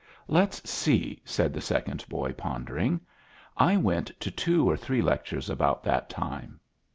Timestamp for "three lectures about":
4.75-5.83